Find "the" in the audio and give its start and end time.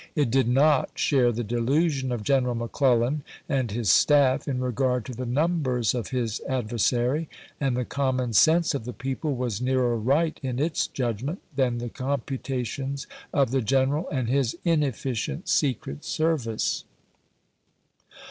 1.31-1.43, 5.13-5.27, 7.77-7.85, 8.85-8.93, 11.77-11.87, 13.51-13.61